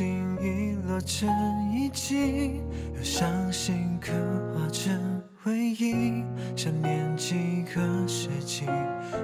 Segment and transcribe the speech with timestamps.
[0.00, 1.28] 心已落成
[1.70, 2.62] 遗迹，
[2.96, 4.10] 要伤心刻
[4.54, 4.98] 画成
[5.44, 6.24] 回忆，
[6.56, 8.64] 想念几个世纪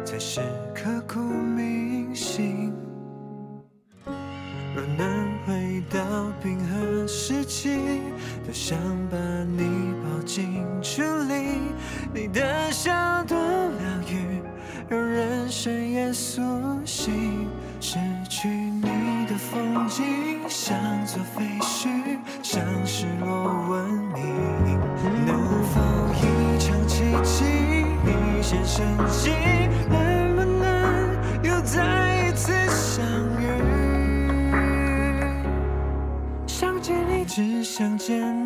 [0.05, 0.43] 才是
[0.75, 2.75] 刻骨铭心。
[4.05, 7.79] 若能回到冰河时期，
[8.45, 8.79] 多想
[9.11, 9.17] 把
[9.57, 9.76] 你。
[37.79, 38.46] 想见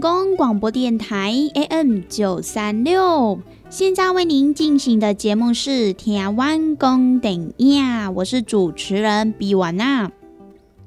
[0.00, 1.32] 广播电台
[1.70, 3.40] am 九三六。
[3.68, 10.10] 现在为您进行的节目是天涯湾公顶呀我是主持人 b 瓦娜。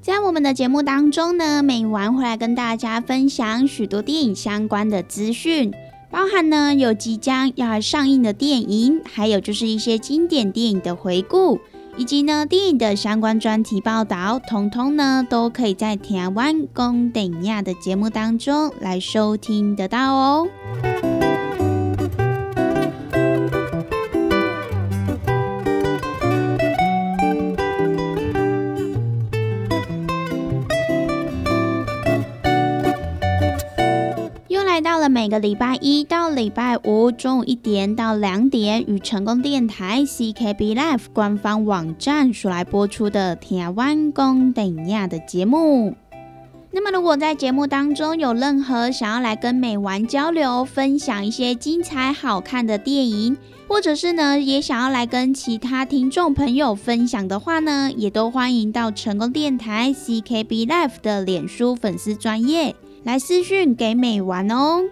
[0.02, 5.74] 在我们的节目当中呢每晚会来跟大家分享许多电影相关的资讯
[6.10, 11.60] 包含呢有即将要上映的电影还有就是一些经典电影的回顾。
[12.01, 21.11] 以及呢电影的相关专题报道通通呢都可以在台湾宫顶亚的节目当中来收听得到哦。
[35.01, 45.95] 了每个礼拜一到礼拜五中午一点到两点，与成功电台 CKB Life 官方网站所来播出的台湾公等亚的节目。
[46.71, 53.36] 那么，如果在节目当中有任何想要来跟美玩交流、分享一些精彩好看的电影，
[53.68, 62.75] 或者是呢，也想要来跟其他听众朋友分享的话呢，也都欢迎到成功电台 CKB Life 的脸书粉丝专业。
[63.03, 64.83] 来私讯给美玩哦。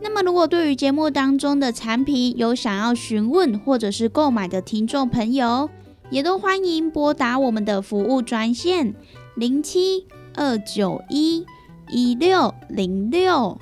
[0.00, 5.70] 那么，如果对于节目当中的产品有想要询问或者是购买的听众朋友，
[6.10, 8.94] 也都欢迎拨打我们的服务专线
[9.36, 10.06] 零七。
[10.36, 11.46] 二九一
[11.88, 13.56] 一六零六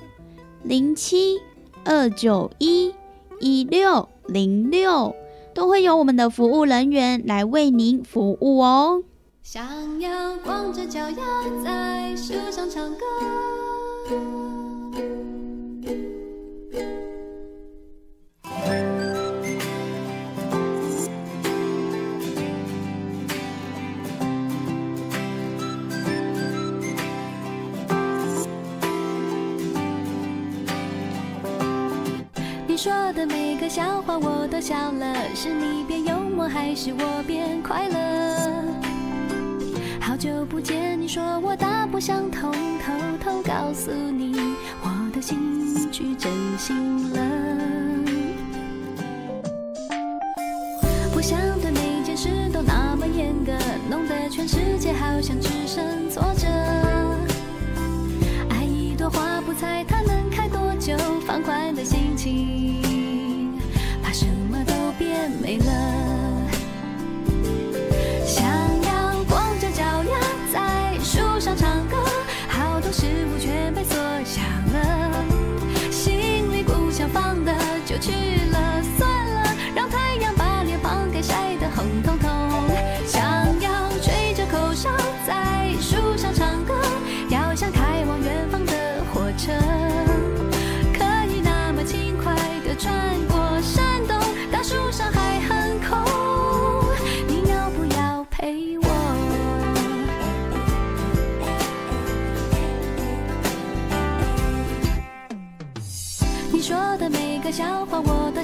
[0.63, 1.37] 零七
[1.85, 2.91] 二九一
[3.39, 5.15] 一六零六，
[5.53, 9.03] 都会有我们的服务人员来为您服务哦。
[9.53, 9.63] 想
[9.99, 11.17] 要光着脚丫
[11.63, 13.05] 在树上唱歌。
[32.65, 37.93] 你说的每个笑话我都笑了，是你变幽默还是我变快乐？
[40.13, 44.35] 好久不见，你说我大不相同，偷偷告诉你，
[44.83, 47.19] 我的心去整形了。
[51.11, 53.53] 不想对每件事都那么严格，
[53.89, 56.47] 弄得全世界好像只剩挫折。
[58.51, 60.95] 爱一朵花不猜它能开多久，
[61.25, 62.83] 放宽的心情。
[65.41, 65.82] 没了，
[78.03, 78.42] 去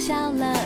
[0.10, 0.59] 笑了，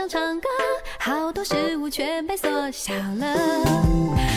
[0.00, 0.48] 想唱歌，
[0.98, 3.36] 好多事物全被缩小了，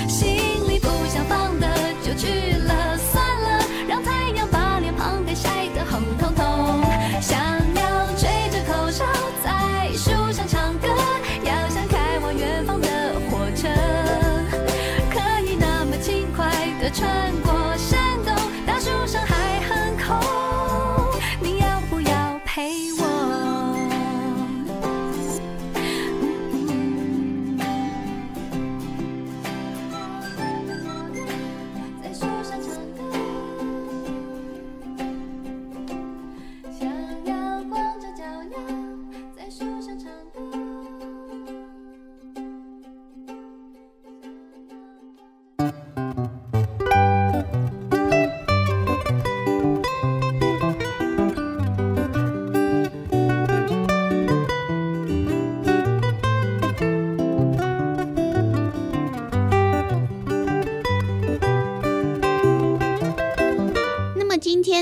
[0.10, 0.36] 心
[0.68, 1.66] 里不想放的
[2.04, 6.84] 就去了，算了，让太阳把脸庞给晒得红彤彤。
[7.22, 7.40] 想
[7.76, 9.06] 要吹着口哨
[9.42, 9.83] 在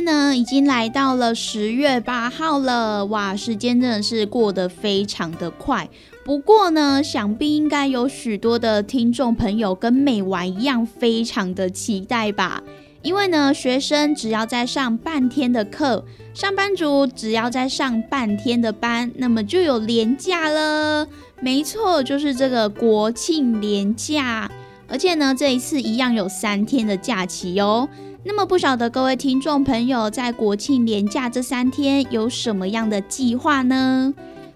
[0.01, 5.89] 呢已经来到了十月八号了，哇，时间真的是过得非常的快。
[6.23, 12.61] 不过呢，想必应该有许多的听众朋友跟美完一样，非常的期待吧。
[13.01, 16.05] 因为呢，学生只要在上半天的课，
[16.35, 21.07] 上班族只要在上半天的班，那么就有年假了。
[21.39, 24.51] 没错，就是这个国庆年假，
[24.87, 27.89] 而且呢，这一次一样有三天的假期哦。
[28.23, 34.13] 那么不晓得各位听众朋友在国庆年假这三天有什么样的计划呢？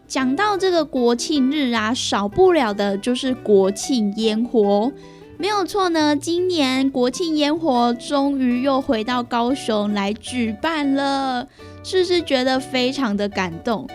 [0.08, 4.92] 讲到这个国庆日啊，少不了的就是国庆烟火。
[5.40, 11.48] 没有错呢，今年国庆烟火终于又回到高雄来举办了，
[11.84, 13.88] 是不是觉得非常的感动？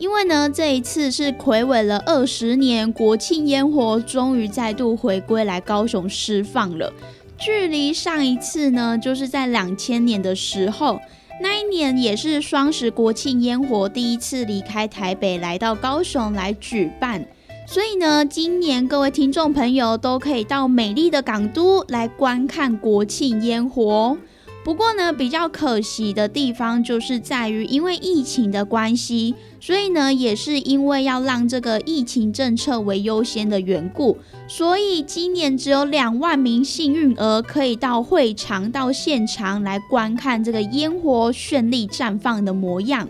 [0.00, 6.92] 因为呢，这一次是魁违了二十年，国庆烟火终于再度回归来高雄释放了。
[7.38, 11.00] 距离上一次呢，就是在两千年的时候，
[11.40, 17.24] 那一年也是双十国庆烟火第一次离开台北来到高雄来举办。
[17.66, 24.16] 所以呢，今年各位听众朋友都可以到美丽的港都来观看国庆烟火。
[24.64, 34.16] 不过呢，比较可惜的地方就是在于，因为疫情的关系，所以呢，也是因为要让这个疫情政策为优先的缘故，
[34.46, 43.08] 所以今年只有两万名幸运儿可以到会场、到现场来观看这个烟火绚丽绽放的模样。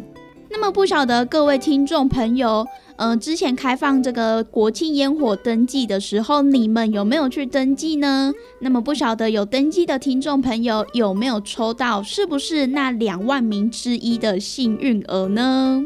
[0.53, 2.67] 那么，不晓得各位听众朋友。
[2.97, 8.31] 嗯，之前开放这个国庆烟火登记的时候，你们有没有去登记呢？
[8.61, 15.83] 那么不晓得有登记的听众朋友有没有抽到，是不是那两万名之一的幸运儿呢？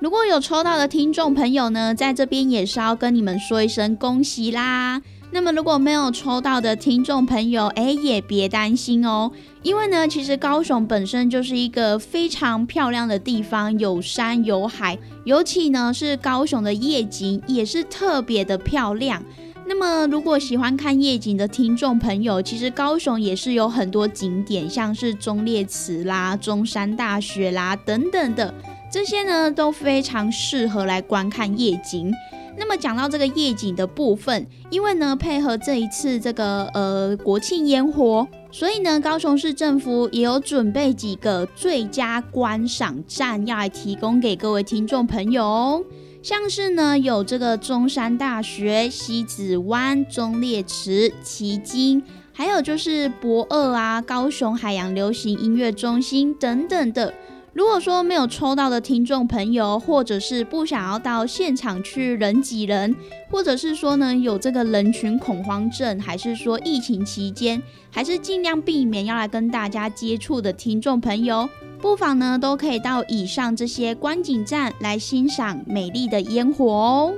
[0.00, 5.02] 如果有抽到的听众朋友呢，在这边也是要跟你们说一声恭喜啦。
[5.34, 19.24] 那么如果没有抽到的听众朋友，哎，也别担心哦，因为呢，其实高雄本身就是一个非常漂亮的地方，有山有海，尤其呢是高雄的夜景也是特别的漂亮。
[19.64, 28.52] 那么如果喜欢看夜景的听众朋友，其实高雄也是有很多景点，像是中烈祠啦、中山大学啦等等的，
[28.92, 32.12] 这些呢都非常适合来观看夜景。
[32.56, 45.84] 那么讲到这个夜景的部分，因为呢配合这一次这个呃国庆烟火，所以呢高雄市政府也有准备几个最佳观赏站要来提供给各位听众朋友，
[46.22, 57.12] 像是呢有这个中山大学、西子湾、中烈池、旗津，还有就是博二啊、高雄海洋流行音乐中心等等的。
[57.54, 62.96] 如果说没有抽到的听众朋友，或者是不想要到现场去人挤人，
[63.30, 71.46] 或者是说呢有这个人群恐慌症，还是说疫情期间，还是尽量避免要来跟大家接触的听众朋友，
[71.78, 77.12] 不妨呢都可以到以上这些观景站来欣赏美丽的烟火哦。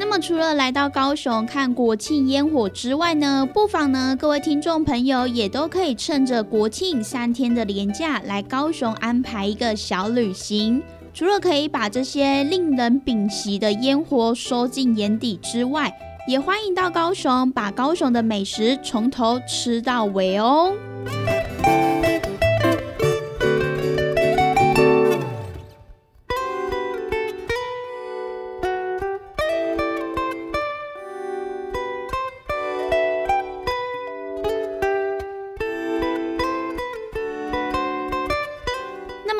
[0.00, 10.80] 那么除了来到高雄看国庆烟火之外呢，不妨呢各位听众朋友也都可以趁着国庆三天的连假来高雄安排一个小旅行。
[11.12, 15.92] 除了可以把这些令人屏息的烟火收进眼底之外，
[16.28, 20.72] 也欢迎到高雄把高雄的美食从头吃到尾哦。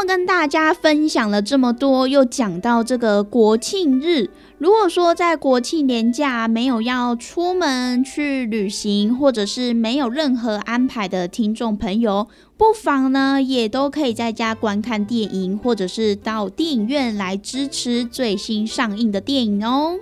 [0.08, 4.30] 跟大家分享了这么多，又讲到这个国庆日。
[4.56, 19.98] 如果说在国庆年假没有要出门去旅行，或者是没有任何安排的听众朋友，不妨呢也都可以在家观看电影，或者是到电影院来支持最新上映的电影哦。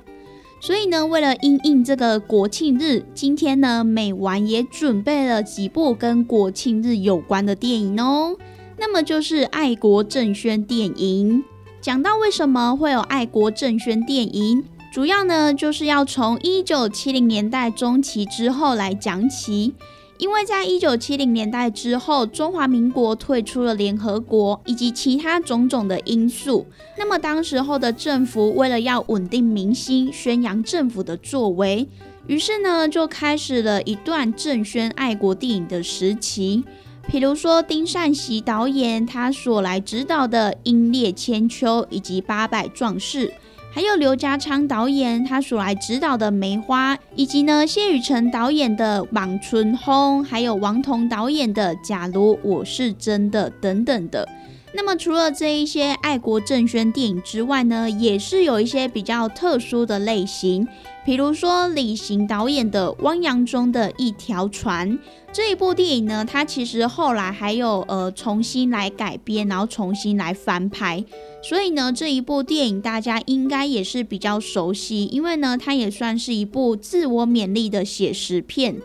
[0.60, 8.36] 所以呢，为了应应这个国庆日，今天呢美完也准备了几部跟国庆日有关的电影哦。
[8.78, 11.44] 那么就是爱国正宣电影。
[11.80, 19.74] 讲到为什么会有爱国正宣电影，主要呢就是要从一九七零年代中期之后来讲起。
[20.18, 26.66] 因为在一九七零年代之后，中华民国退出了联合国，以及其他种种的因素。
[26.96, 31.86] 那么当时候的政府为了要稳定民心，宣扬政府的作为，
[32.26, 36.64] 于是呢就开始了一段正宣爱国电影的时期。
[37.08, 43.28] 比如说丁善玺导演他所来指导的《英烈千秋》以及《八百壮士》，
[43.72, 54.28] 还有刘家昌导演他所来指导的《梅花》，以及呢谢雨辰导演的《莽春轰》，还有王彤导演的《假如我是真的》等等的。
[54.76, 60.68] 那么除了这一些爱国正宣电影之外呢，也是有一些比较特殊的类型，
[61.02, 64.92] 比如说李行导演的《汪洋中的一条船》
[65.32, 71.02] 这一部电影呢，它其实后来还有呃重新来改编，然后重新来翻拍，
[71.42, 78.76] 所以呢这一部电影大家应该也是比较熟悉，因为呢它也算是一部自我勉励的写实片。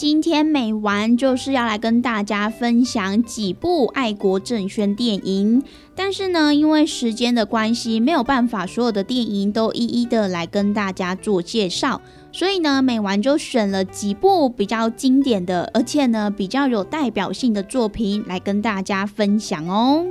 [0.00, 5.62] 今天美完就是要来跟大家分享几部爱国正宣电影。
[5.94, 12.00] 但是呢，因为时间的关系，没有办法所有的电影都一一的来跟大家做介绍。
[12.32, 20.06] 所以呢，美完就选了几部比较经典的，而且呢比较有代表性的作品来跟大家分享哦。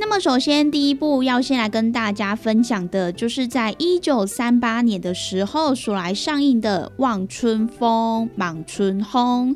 [0.00, 9.54] 那么，首先第一步要先来跟大家分享的，就是在一九三八年的时候所来上映的《望春风》《莽春风》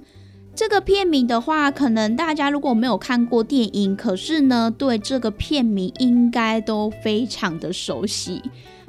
[0.54, 8.42] 这个片名的话，可能大家如果没有看过电影，可是呢，对这个片名应该都非常的熟悉。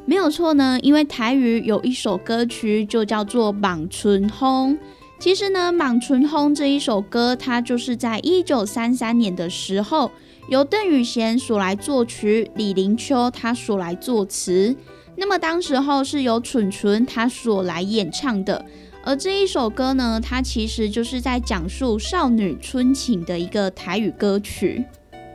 [0.06, 4.74] 没有错呢，因为台语有一首歌曲就叫做《莽春风》。
[5.20, 10.12] 其实呢，《莽春风》这一首歌，它就是在一九三三年的时候。
[10.48, 14.76] 由邓宇贤所来作曲，李林秋他所来作词。
[15.16, 18.64] 那么当时候是由蠢蠢他所来演唱的。
[19.04, 24.84] 而这一首歌呢，它其实就是在讲述少女春情的一个台语歌曲。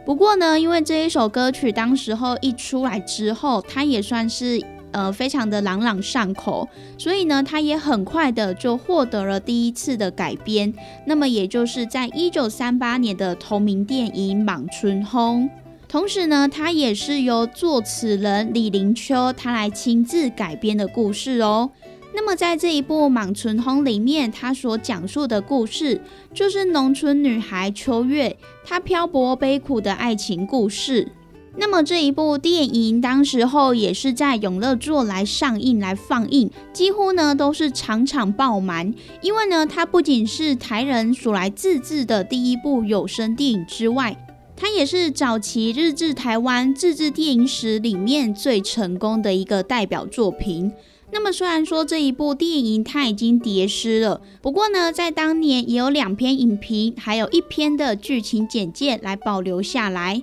[0.05, 4.61] 不过呢，因为这一首歌曲当时候一出来之后，它也算是。
[4.93, 6.69] 呃，非常的朗朗上口，
[6.99, 10.73] 所以呢，他也很快的就获得了第一次的改编。
[11.07, 15.45] 那么，也就是在一九三八年的同名电影《莽春风》，
[15.89, 21.71] 同时呢，它也是由作词人李林秋他来亲自改编的故事哦。
[22.13, 26.01] 那么，在这一部《莽春风》里面，他所讲述的故事
[26.35, 31.13] 就是农村女孩秋月她漂泊悲苦的爱情故事。
[31.57, 38.95] 那么这一部电影当时候也是在永乐座来上映来放映，几乎呢都是场场爆满。
[39.21, 44.17] 因为呢，它不仅是台人所来自制的第一部有声电影之外，
[44.57, 50.73] 它也是早期日治台湾自制电影史里面最成功的一个代表作品。
[51.13, 60.23] 那么虽然说这一部电影它已经跌失了，不过呢，在当年也有两篇影评，还有一篇的剧情简介来保留下来。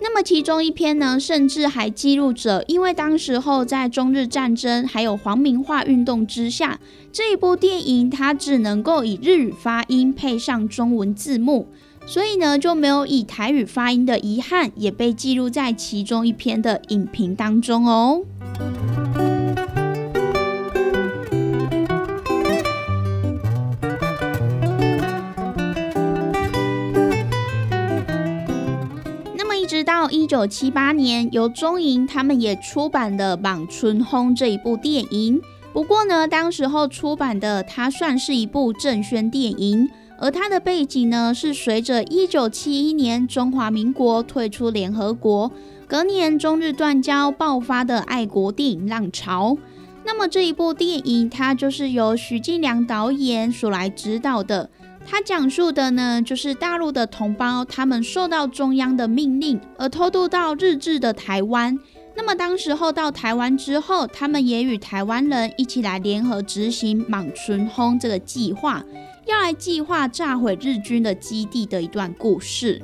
[0.00, 6.78] 那么其中一篇呢，甚至还记录着，因为当时候在中日战争还有皇民化运动之下，
[7.12, 11.66] 这一部电影它只能够以日语发音配上中文字幕，
[12.06, 18.22] 所以呢就没有以台语发音的遗憾，也被记录在其中一篇的影评当中哦。
[29.86, 35.40] 到一九七八年，由中影他们也出版的《莽春轰》这一部电影。
[35.72, 45.52] 不过呢，当时候出版的它算是一部正宣电影，而它的背景呢是随着一九七一年中华民国退出联合国，
[45.86, 49.56] 隔年中日断交爆发的爱国电影浪潮。
[50.04, 54.68] 那么这一部电影，它就是由徐敬良导演所来指导的。
[55.08, 61.78] 他讲述的呢，就是大陆的同胞，他们受到中央的命令而偷渡到日治的台湾。
[62.16, 68.84] 那么当时候到台湾之后，他们也与台湾人一起来联合执行“莽春轰”这个计划，
[69.26, 72.82] 要来计划炸毁日军的基地的一段故事。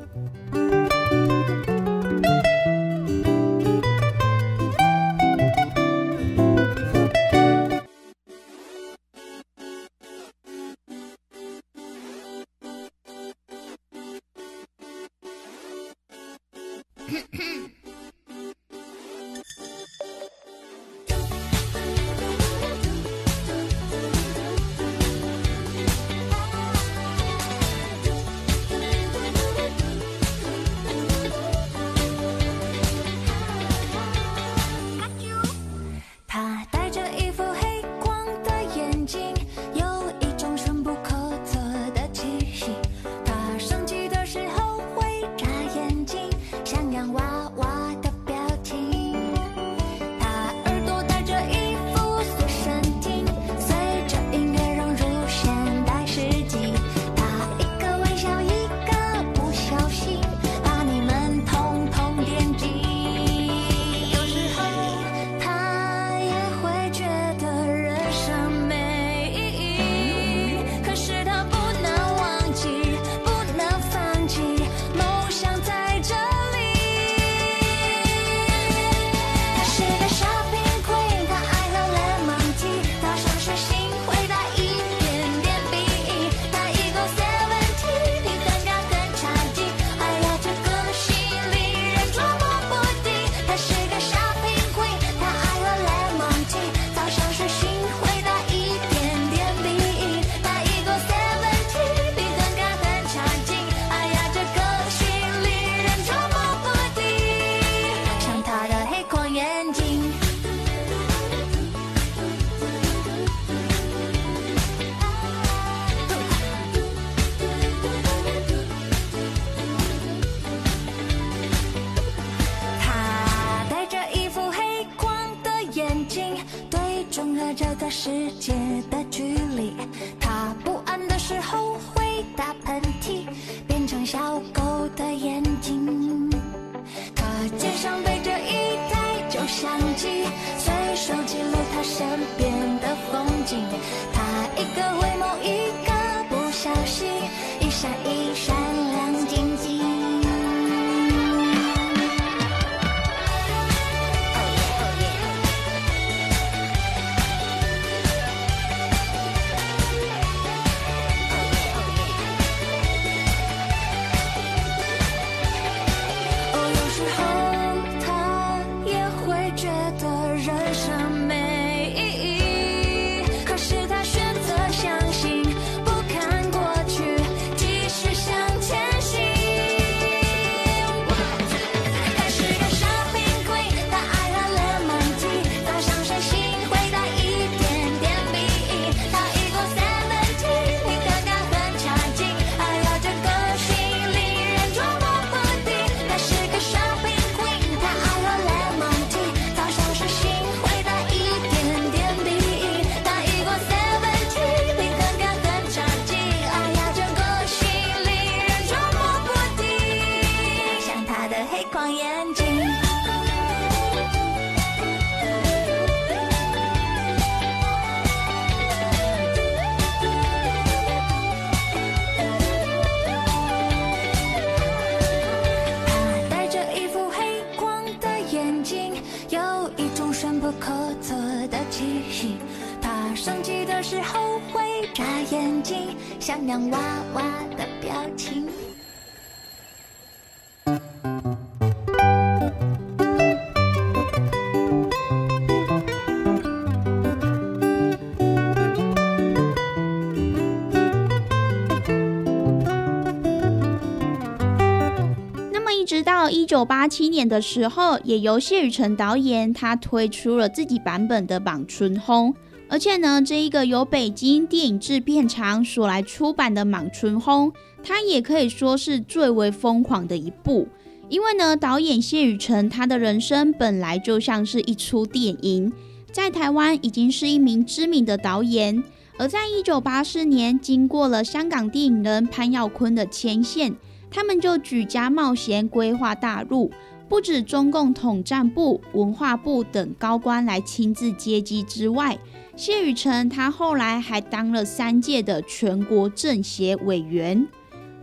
[256.52, 262.30] 九八七年的时候，也由谢雨辰导演他推出了自己版本的《莽春轰》，
[262.68, 267.50] 而且呢，这一个由北京电影制片厂所来出版的《莽春轰》，
[267.82, 270.68] 它也可以说是最为疯狂的一部。
[271.08, 275.72] 因为呢，导演谢雨辰他的人生本来就像是一出电影，
[276.12, 278.84] 在台湾已经是一名知名的导演，
[279.16, 283.74] 而在一九八四年，经过了香港电影人潘耀坤的牵线。
[284.12, 286.70] 他们就举家冒险规划大陆，
[287.08, 292.18] 不止中共统战部、文化部等高官来亲自接机之外，
[292.54, 297.48] 谢雨辰他后来还当了三届的全国政协委员。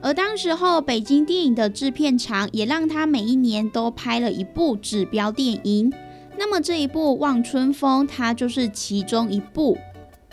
[0.02, 5.93] 而当时候北京电影的制片厂也让他每一年都拍了一部指标电影，
[6.38, 9.78] 那么这一部《望春风》它就是其中一部。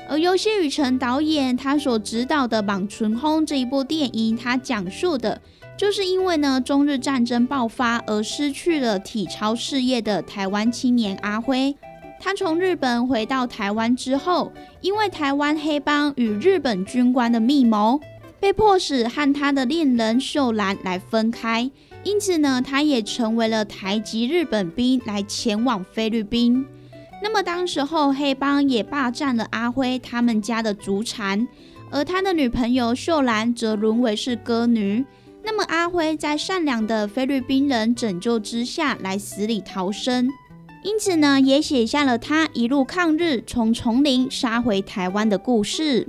[0.08, 5.42] 而由谢雨辰导演他所执导的《莽春轰》这一部电影，它讲述的
[5.76, 11.76] 就是因为呢中日战争爆发而失去了体操事业的台湾青年阿辉，
[12.18, 18.00] 他从日本回到台湾之后，因为台湾黑帮与日本军官的密谋，
[18.40, 21.70] 被迫使和他的恋人秀兰来分开，
[22.02, 26.64] 因此呢，他也成为了台籍日本兵来前往菲律宾。
[27.22, 31.46] 那么当时候黑帮也霸占了阿辉他们家的祖产，
[31.90, 35.04] 而他的女朋友秀兰则沦为是歌女。
[35.46, 40.28] 那么阿辉在善良的菲律宾人拯救之下来死里逃生，
[40.82, 46.08] 因此呢，也写下了他一路抗日从丛林杀回台湾的故事。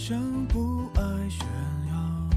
[0.00, 1.44] 生不爱炫
[1.90, 2.30] 耀，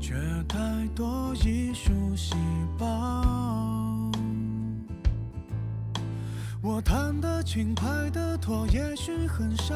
[0.00, 0.14] 却
[0.48, 0.58] 太
[0.96, 2.34] 多艺术细
[2.76, 4.10] 胞。
[6.60, 9.74] 我弹得轻，快得拖，也许很少，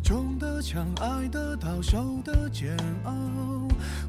[0.00, 3.12] 中的枪，爱得到，受的煎熬，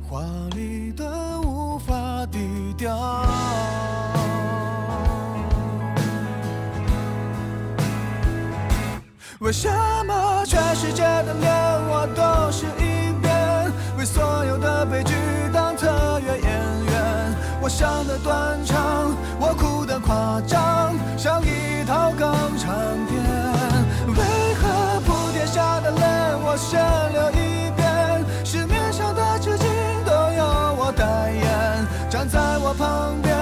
[0.07, 0.23] 华
[0.55, 2.39] 丽的无法低
[2.77, 2.95] 调。
[9.39, 9.69] 为什
[10.05, 11.49] 么全世界的脸
[11.87, 13.71] 我都是一遍？
[13.97, 15.13] 为所有的悲剧
[15.53, 17.35] 当特约演员？
[17.61, 22.75] 我想的断肠，我哭的夸张，像一套港产
[23.07, 23.15] 片。
[24.07, 26.01] 为何铺天下的泪
[26.43, 26.77] 我先
[27.13, 28.25] 流一遍？
[28.43, 29.63] 市面上的纸巾
[30.05, 33.33] 都由我代言，站在我旁边，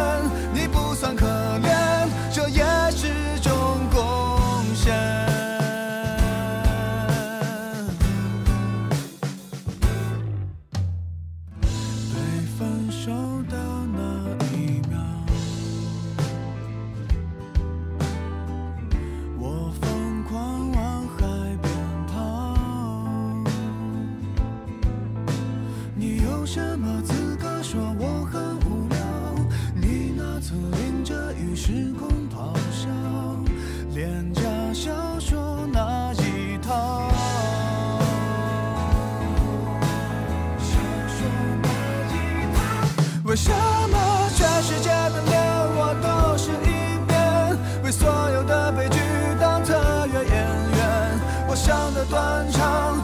[43.37, 45.39] 为什么全世界的脸
[45.77, 47.55] 我都是一遍？
[47.83, 48.97] 为所有的悲剧
[49.39, 50.33] 当特约演
[50.73, 51.19] 员？
[51.47, 52.96] 我想的断肠，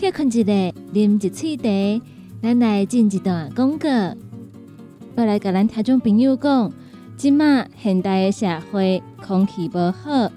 [0.00, 0.52] 歇困一下，
[0.94, 2.02] 啉一喙茶，
[2.40, 3.86] 咱来进一段广告。
[3.86, 6.72] 要来甲咱听众朋友讲，
[7.18, 10.32] 即马现代的社会空气无好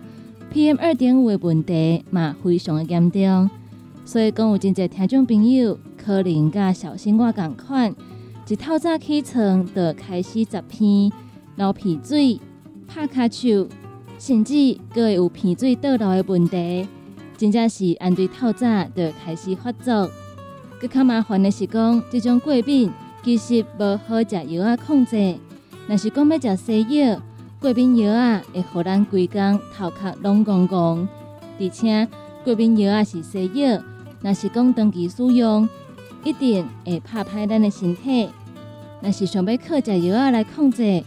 [0.54, 3.50] ，PM 二点五的问题嘛非常的严重，
[4.04, 7.96] 所以讲有真侪听众朋友可能甲小新我共款，
[8.50, 11.10] 一透早起床就开始十片
[11.56, 12.38] 流鼻水、
[12.86, 13.70] 拍卡手，
[14.20, 16.86] 甚至佫会有鼻水倒流的问题。
[17.44, 20.10] 真正是按对透早就开始发作。
[20.80, 22.90] 更较麻烦的是讲，这种过敏
[23.22, 25.36] 其实无好食药啊控制。
[25.86, 27.22] 若是讲要食西药，
[27.60, 31.06] 过敏药啊会互咱规工头壳拢戆戆，
[31.60, 32.08] 而且
[32.46, 33.84] 过敏药啊是西药，
[34.22, 35.68] 若是讲长期使用，
[36.24, 38.30] 一定会拍歹咱的身体。
[39.02, 41.04] 若是想要靠食药啊来控制，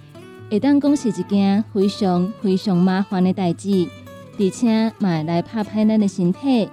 [0.50, 3.88] 会当讲是一件非常非常麻烦的代志。
[4.38, 6.68] 而且嘛会来拍歹咱的身体。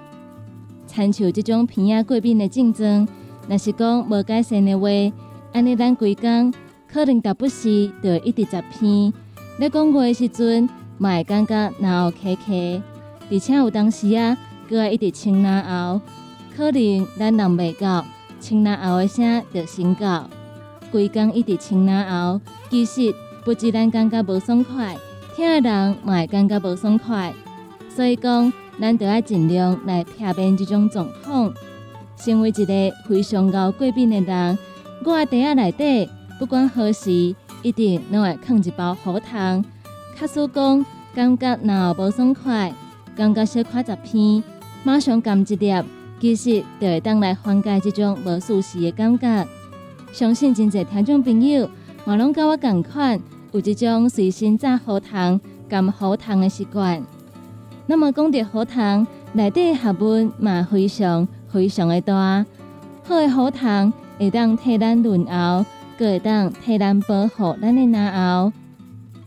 [0.86, 3.08] 参像即种鼻仔过敏的症状，
[3.48, 4.88] 若是讲无改善的话，
[5.52, 6.52] 安尼咱规工
[6.86, 9.12] 可能达不时就一直十片。
[9.58, 12.82] 咧讲话的时阵，嘛会感觉脑壳壳，
[13.30, 14.36] 而且有当时啊，
[14.68, 16.00] 佮爱一直清脑喉，
[16.56, 18.04] 可能咱人袂到，
[18.38, 20.28] 清脑喉的声就先到。
[20.92, 24.96] 规工一直清脑喉，其实不止咱感觉无爽快，
[25.34, 27.34] 听的人嘛会感觉无爽快。
[27.94, 31.52] 所以讲，咱就要尽量来避免这种状况。
[32.16, 34.58] 身为一个非常熬过敏的人，
[35.04, 37.12] 我的袋仔内底不管何时，
[37.62, 39.64] 一定拢会放一包好糖。
[40.18, 42.72] 假使讲感觉脑无爽快，
[43.16, 44.42] 感觉小可十片，
[44.82, 45.72] 马上含一粒，
[46.18, 49.46] 其实就会当来缓解即种无舒适的感觉。
[50.12, 51.68] 相信真侪听众朋友
[52.04, 53.20] 我拢甲我共款，
[53.52, 57.00] 有即种随身带喉糖、含喉糖的习惯。
[57.86, 62.46] 那么讲到喉糖，内底的学问嘛非常非常的大。
[63.02, 65.64] 好的喉糖会当替咱润喉，
[65.98, 68.52] 佮会当替咱保护咱的牙喉。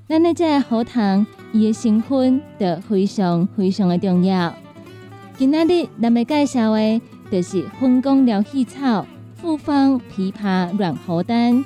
[0.09, 4.53] 咱的这个喉糖，伊的成分就非常非常的重要。
[5.37, 11.63] 今仔日咱要介绍的，就是分工疗气草复方枇杷软喉丹。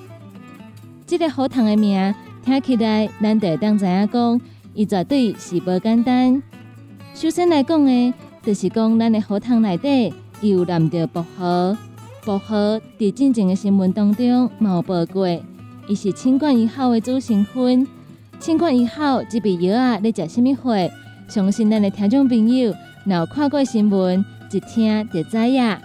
[1.08, 4.41] 这个喉糖的名听起来，咱就会当知影讲，
[4.73, 6.43] 伊绝对是无简单。
[7.21, 11.77] 首先来讲的，就是讲咱的荷塘内底伊有含着薄荷。
[12.25, 15.27] 薄荷伫进前的新闻当中嘛有报过，
[15.88, 17.88] 伊是清冠一号的主成分。
[18.39, 20.73] 清冠一号这味药啊，咧食什么货？
[21.27, 22.73] 相信咱的听众朋友，
[23.05, 25.77] 若有看过新闻，一听就知影。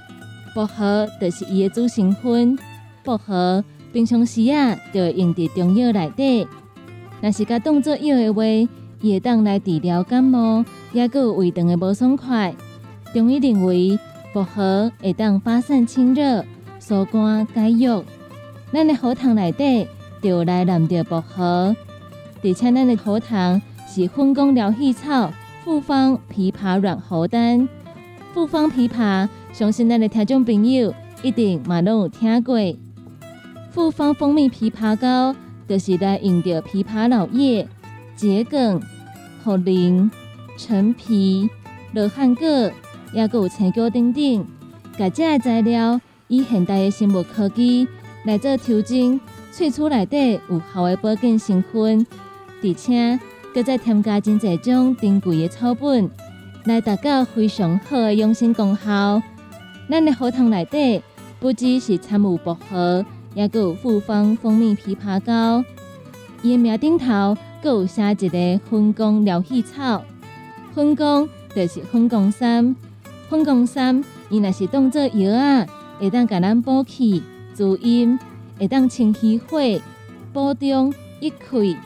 [0.55, 2.59] 薄荷就是伊的主成分。
[3.05, 6.49] 薄荷平常时啊，就会用伫中药内底。
[7.21, 8.43] 若是甲当做药的话，
[9.01, 12.55] 也当来治疗感冒，也佮有胃肠的无爽快。
[13.13, 13.99] 中医认为。
[14.35, 16.45] 薄荷会当发散清热、
[16.79, 17.89] 疏肝解郁。
[18.71, 19.89] 咱的喉糖内底
[20.21, 21.75] 就来含着薄荷，
[22.45, 25.33] 而且咱的喉糖是分工疗气草
[25.65, 27.67] 复方枇杷软喉丹。
[28.35, 32.59] 复方枇杷，相信咱的听众朋友一定嘛拢有听过。
[33.71, 35.35] 复方蜂蜜枇杷膏，
[35.67, 37.67] 就是来用着枇杷老叶、
[38.17, 38.81] 桔梗、
[39.45, 40.11] 茯苓、
[40.59, 41.49] 陈皮、
[41.93, 42.47] 罗汉果。
[43.13, 44.47] 也有青椒等等，
[44.99, 47.87] 甲这个材料以现代的生物科技
[48.25, 49.19] 来做调整，
[49.55, 52.05] 萃取内底有效的保健成分，
[52.63, 53.19] 而且
[53.55, 56.11] 搁再添加真侪种珍贵的草本，
[56.65, 59.23] 来达到非常好的养生功效。
[59.89, 61.01] 咱的荷塘内底
[61.39, 65.65] 不只是掺有薄荷，也有复方蜂蜜枇杷膏，
[66.43, 70.01] 伊的名顶头搁有写一个分工疗气草，
[70.73, 72.77] 分工就是分工三。
[73.29, 75.67] 分工三，伊若是当做药啊，
[75.99, 77.21] 会当甲咱补气、
[77.53, 78.17] 滋阴，
[78.57, 79.59] 会当清虚火、
[80.33, 81.77] 补中益气。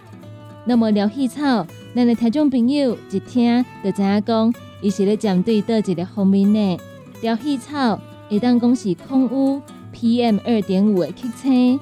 [0.66, 6.78] 那么疗气草，咱的听众朋友一听就知影讲，伊是咧针对倒一个方面呢？
[7.22, 9.62] 疗气草会当讲是空污
[9.94, 11.80] PM 二点五的吸清，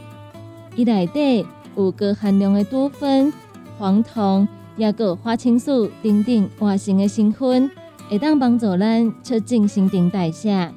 [0.76, 1.44] 伊内底
[1.76, 3.32] 有高含量的多酚、
[3.79, 7.71] 黄酮，也有花青素等等活性的成分。
[8.11, 10.73] 会当帮助咱促进新陈代谢，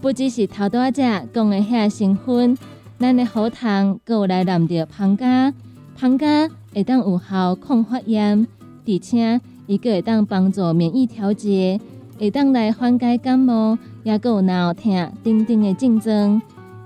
[0.00, 2.56] 不只是头多只讲的遐成分，
[2.98, 5.52] 咱的喉糖有来含着胖加，
[5.94, 8.46] 胖加会当有效抗发炎，
[8.86, 11.78] 而且伊个会当帮助免疫调节，
[12.18, 16.40] 会当来缓解感冒，也有脑疼等等的症状。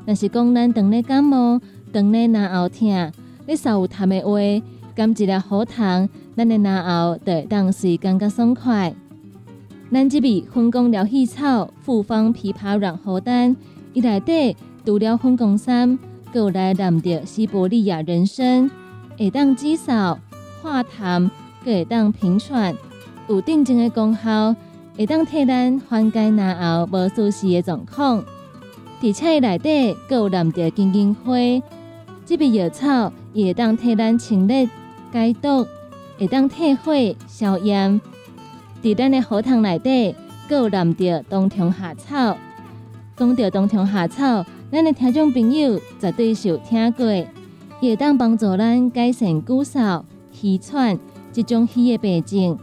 [0.04, 1.60] 若是讲咱长咧感冒，
[1.92, 3.12] 长咧脑后疼，
[3.46, 8.94] 你稍有痰的话，甘一粒喉糖，咱的脑后会当时感觉爽快。
[9.90, 13.56] 咱这边分工疗气草复方枇杷软喉丹，
[13.92, 15.98] 伊内底除了分工三，
[16.32, 18.70] 有来含着西伯利亚人参，
[19.18, 20.16] 会当止嗽、
[20.62, 21.28] 化痰，
[21.64, 22.74] 会当平喘，
[23.28, 24.54] 有定静的功效，
[24.96, 28.24] 会当替咱缓解牙后无舒适的状况。
[29.02, 31.32] 而且伊内底有含着金银花，
[32.24, 34.68] 这边药草也会当替咱清热
[35.14, 35.64] 解毒，
[36.18, 36.92] 会当退火
[37.28, 38.00] 消炎。
[38.82, 40.12] 伫咱的喉糖内底，
[40.48, 42.36] 有含着冬虫夏草。
[43.16, 47.06] 讲到冬虫夏草，咱的听众朋友绝对是有听过，
[47.80, 50.02] 伊会当帮助咱改善骨嗽、
[50.32, 50.98] 气喘
[51.32, 52.58] 这种虚的病症。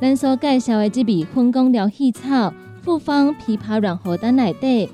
[0.00, 4.88] 咱所介绍的这味分工疗气草复方枇杷软喉丹内底，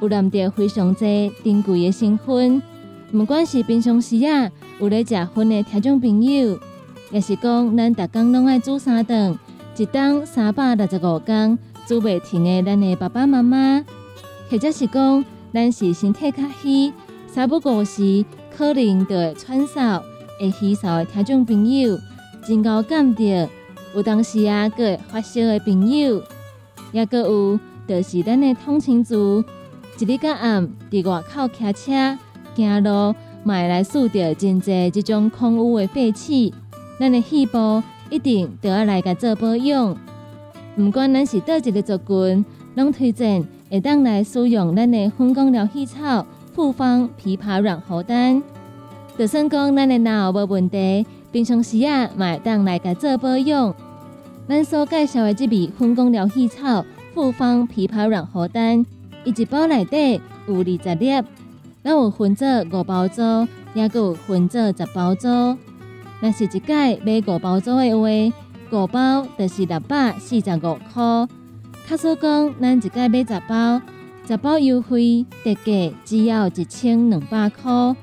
[0.00, 1.06] 有含着非常多
[1.44, 2.60] 珍贵的成分。
[3.12, 4.50] 不管是平常时啊
[4.80, 6.58] 有咧食薰的听众朋友，
[7.12, 9.38] 也是讲咱逐工拢爱煮三顿。
[9.76, 11.56] 一当三百六十五天
[11.86, 13.84] 煮袂停的，咱的爸爸妈妈，
[14.50, 16.92] 或者是讲咱是身体较虚，
[17.28, 18.24] 三不五时
[18.56, 20.02] 可能就会喘嗽、
[20.40, 21.96] 会虚嗽的听众朋友，
[22.44, 23.48] 真够感着
[23.94, 26.20] 有当时啊，个会发烧的朋友，
[26.90, 29.44] 也个有就是咱的通勤族，
[30.00, 32.18] 一日到暗伫外口骑车、
[32.56, 33.14] 行路，
[33.44, 36.52] 买来受着真济即种空污的废气，
[36.98, 37.82] 咱的细胞。
[38.10, 39.96] 一定都要来个做保养，
[40.76, 42.44] 不管咱是倒一个族群，
[42.76, 48.40] 拢推荐会当来使用咱的分光疗气草复方枇杷软喉丹。
[49.18, 53.74] 就算讲咱的脑无问题，平常时啊，嘛会当来个做保养。
[54.46, 56.84] 咱所介绍的这味分光疗气草
[57.14, 58.84] 复方枇杷软荷丹，
[59.24, 61.10] 一包内底有二十粒，
[61.84, 63.20] 咱有分做五包组，
[63.74, 65.28] 也佮有分做十包组。
[66.18, 68.34] 若是一届买五包组的话，
[68.70, 71.28] 五包就是六百四十五块。
[71.86, 73.82] 卡说讲，咱一届买十包，
[74.26, 77.94] 十包优惠特价只要一千两百块。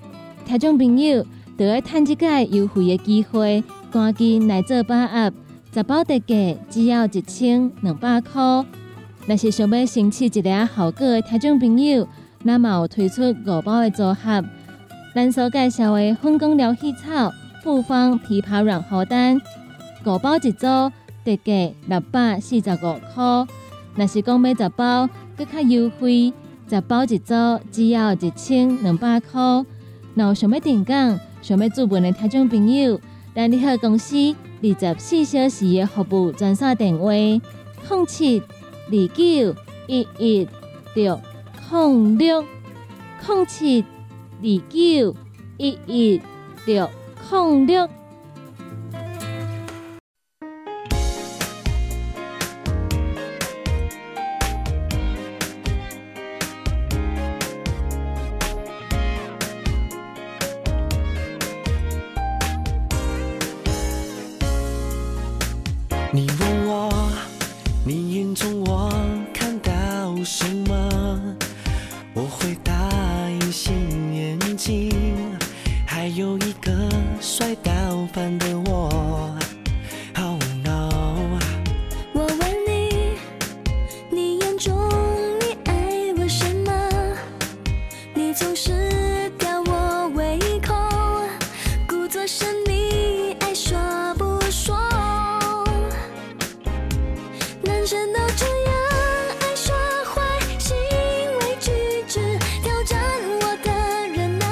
[0.45, 1.25] 听众朋友，
[1.57, 5.33] 就要趁即届优惠的机会，赶紧来做把握。
[5.73, 8.63] 十包特价只要一千两百块。
[9.25, 12.07] 若是想要申请一个效果的听众朋友，
[12.45, 14.43] 咱嘛有推出五包的组合。
[15.13, 17.31] 咱所介绍的粉光疗气草、
[17.63, 19.41] 复方枇杷软荷丹，
[20.05, 20.65] 五包一组，
[21.25, 23.47] 特价六百四十五块。
[23.95, 26.33] 若是讲买十包，更较优惠，
[26.69, 27.33] 十包一组
[27.71, 29.41] 只要一千两百块。
[30.13, 30.93] 若有想要订购、
[31.41, 32.99] 想要注文的听众朋友，
[33.35, 34.15] 咱利好公司
[34.63, 37.41] 二十四小时的服务专线电话：零
[38.07, 39.55] 七二九
[39.87, 40.47] 一一
[40.95, 41.19] 六
[41.71, 42.43] 空六
[43.25, 43.85] 空七
[44.41, 45.15] 二九
[45.57, 46.21] 一一
[46.65, 46.89] 六
[47.29, 48.00] 空六。
[92.67, 93.77] 你，爱说
[94.17, 94.75] 不说。
[97.63, 98.73] 男生都这样，
[99.41, 99.75] 爱耍
[100.05, 100.21] 坏，
[100.57, 100.75] 行
[101.39, 101.71] 为举
[102.07, 102.19] 止
[102.63, 102.99] 挑战
[103.41, 103.71] 我的
[104.13, 104.45] 忍耐。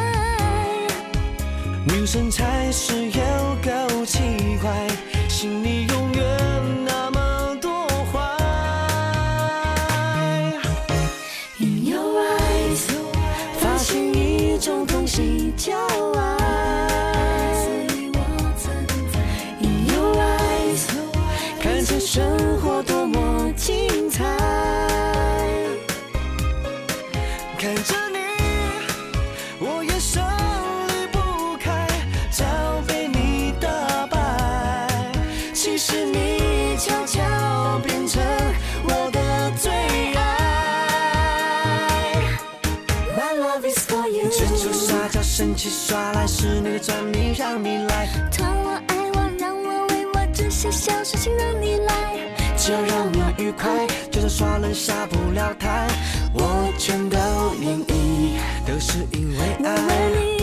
[1.86, 3.09] 女生才是
[54.80, 55.90] 下不了台，
[56.34, 57.18] 我全都
[57.60, 60.39] 愿意，都是因为我问爱。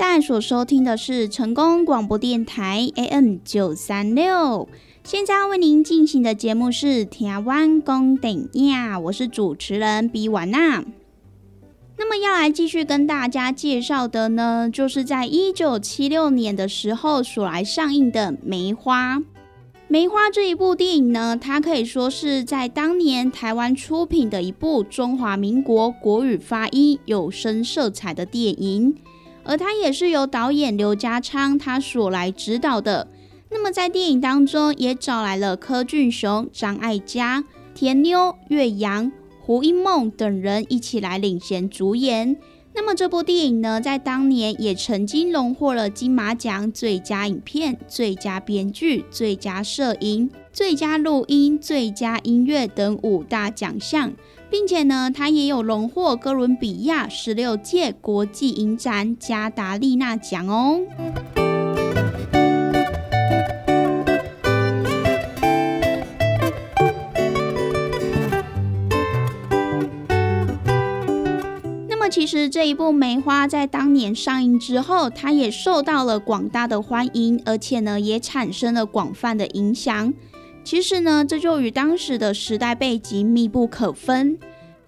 [0.00, 4.66] 在所收听的是成功广播电台 AM 九三六，
[5.04, 10.82] 现在为您进行的节目是《台湾公等亚》，我是主持人比婉娜。
[11.98, 19.18] 那么要来继续跟大家介绍的呢，就是在一九七六年的时候所来上映的《梅花》。
[19.86, 28.96] 《梅花》这一部电影呢，它可以说是在当年台湾出品的一部中华民国国语发音有声色彩的电影。
[29.50, 33.08] 而它也是由导演刘家昌他所来指导的。
[33.50, 37.42] 那么在电影当中也找来了柯俊雄、张艾嘉、
[37.74, 42.36] 田妞、岳阳、胡因梦等人一起来领衔主演。
[42.72, 54.12] 那么这部电影呢，在当年也曾经荣获了金马奖最佳影片、最佳编剧、最佳摄影、最佳录音、最佳音乐等五大奖项。
[54.50, 60.80] 并且呢，他也有荣获哥伦比亚十六届国际影展加达利纳奖哦。
[71.88, 80.12] 那么，其实这一部《梅花》在当年上映之后，它也受到了广大的欢迎，而且呢，也产生了广泛的影响。
[80.70, 84.38] 其实呢，这就与当时的时代背景密不可分。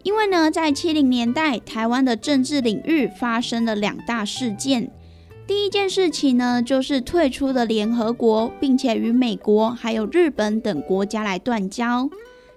[0.04, 4.92] 因为呢，在七零年代，台湾的政治领域发生了两大事件。
[5.44, 12.08] 第一件事情呢，就是退出了联合国，并且与美国还有日本等国家来断交。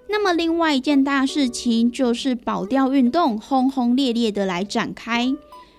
[0.08, 5.34] 那么，另外一件大事情就是保钓运动轰轰烈烈的来展开。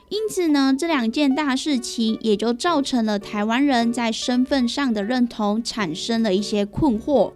[0.08, 7.32] 因此呢，这两件大事情也就造成了台湾人在身份上的认同产生了一些困惑。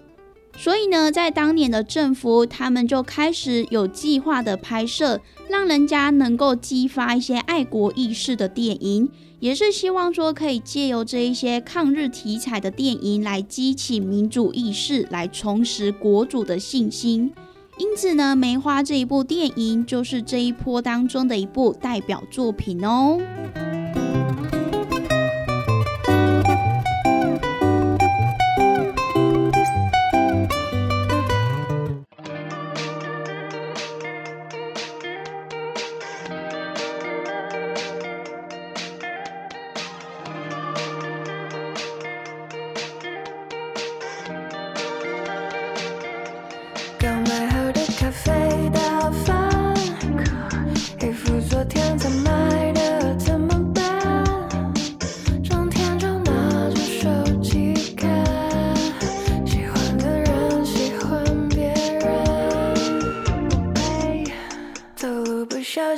[0.56, 9.08] 所以呢，在当年的政府，他们就开始有计划的拍摄，让人家能够激发一些爱国意识的电影，
[9.38, 17.32] 也是希望说可以借由这一些抗日题材的电影来激起民主意识，来重拾国主的信心。
[17.80, 23.18] 因此呢，《梅花》这一部电影就是这一波当中的一部代表作品哦。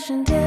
[0.04, 0.41] 身边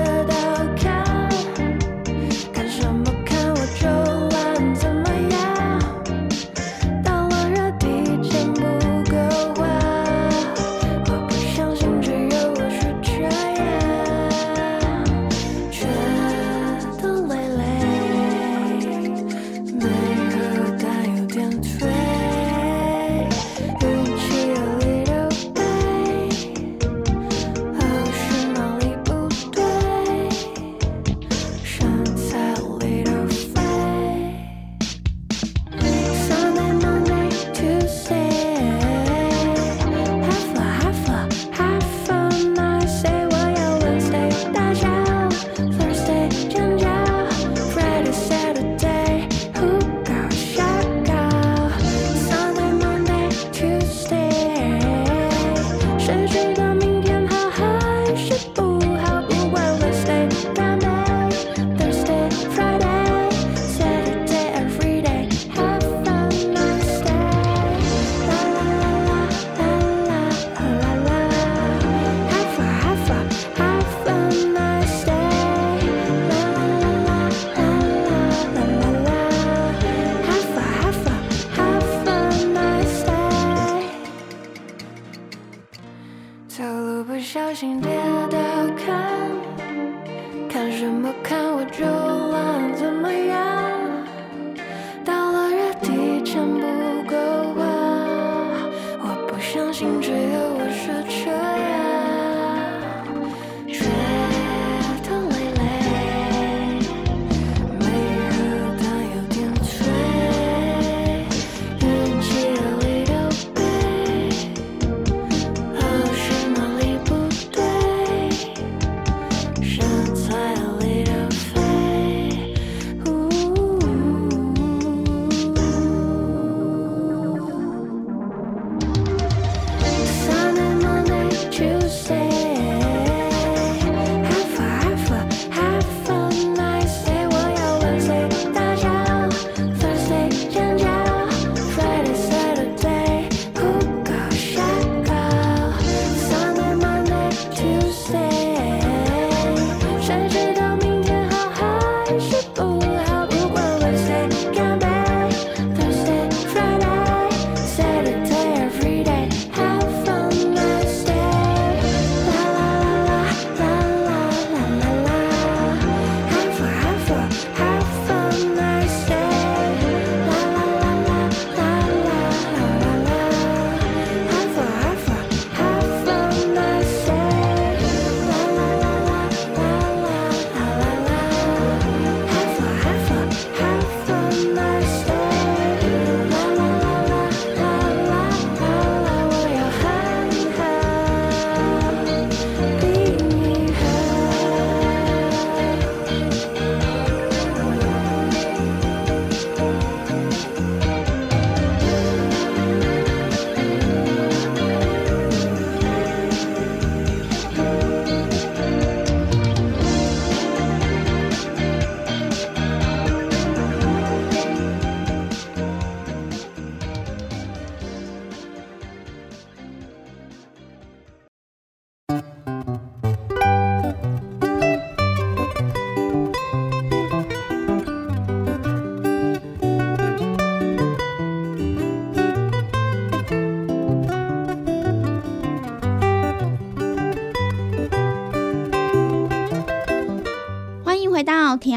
[100.05, 100.17] 只有
[100.53, 101.44] 我奢求。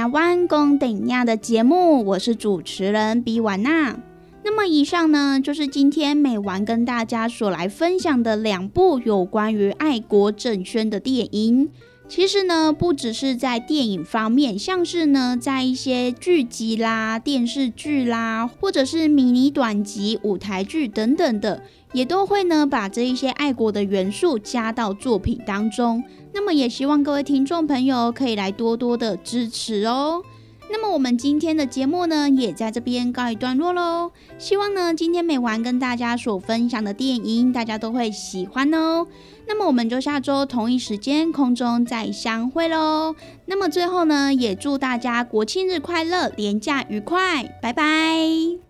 [0.08, 3.94] 听完工等亚的节目，我是主持人比婉娜。
[4.42, 11.68] 那么以上呢，就是今天美完跟大家所来分享的两部有关于爱国政宣的电影。
[12.08, 21.62] 其实呢，不只是在电影方面，像是呢，在一些剧集啦、电视剧啦，或者是迷你短集、舞台剧等等的，
[21.92, 26.02] 也都会呢把这一些爱国的元素加到作品当中。
[26.32, 30.22] 那么也希望各位听众朋友可以来多多的支持哦。
[30.70, 34.12] 那么我们今天的节目呢，也在这边告一段落喽。
[34.38, 39.06] 希望呢，今天每晚跟大家所分享的电影，大家都会喜欢哦。
[39.46, 43.14] 那么我们就下周同一时间空中再相会喽。
[43.46, 48.67] 那么最后呢，也祝大家国庆日快乐，连假愉快，拜拜。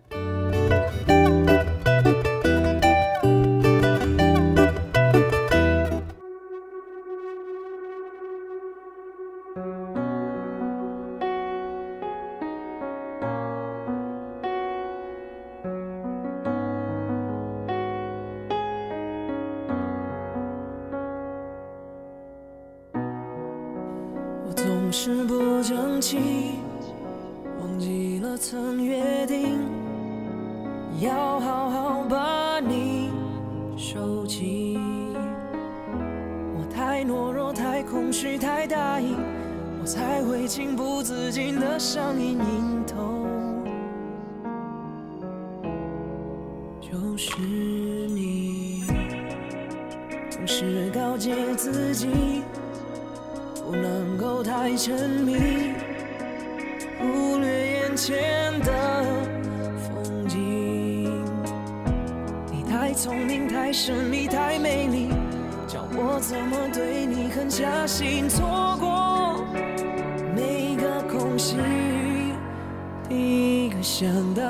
[24.89, 26.17] 总是不争气，
[27.59, 29.59] 忘记了曾约定，
[30.99, 33.11] 要好好把你
[33.77, 34.79] 收起。
[36.57, 39.13] 我太懦弱，太空虚，太大意，
[39.79, 42.39] 我才会情不自禁的上瘾
[67.99, 68.29] 心？
[68.29, 69.43] 错过
[70.33, 71.57] 每个空隙，
[73.09, 74.41] 一个想到